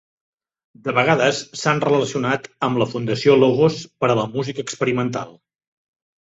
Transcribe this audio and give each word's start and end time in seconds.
De 0.85 0.93
vegades 0.99 1.41
s'han 1.63 1.81
relacionat 1.83 2.47
amb 2.69 2.81
la 2.83 2.87
Fundació 2.95 3.37
Logos 3.43 3.79
per 4.01 4.11
a 4.15 4.17
la 4.21 4.25
música 4.33 4.67
experimental. 4.69 5.37